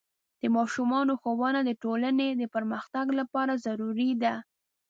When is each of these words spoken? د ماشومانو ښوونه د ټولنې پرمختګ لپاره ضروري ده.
د 0.41 0.43
ماشومانو 0.55 1.13
ښوونه 1.21 1.59
د 1.65 1.71
ټولنې 1.83 2.45
پرمختګ 2.55 3.05
لپاره 3.19 3.53
ضروري 3.65 4.11
ده. 4.23 4.33